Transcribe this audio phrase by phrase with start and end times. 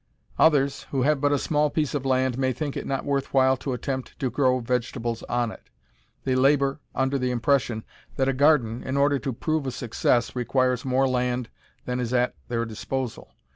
[0.39, 3.55] Others, who have but a small piece of land, may think it not worth while
[3.57, 5.69] to attempt to grow vegetables on it.
[6.23, 7.83] They labor under the impression
[8.15, 11.49] that a garden, in order to prove a success, requires more land
[11.85, 13.31] than is at their disposal.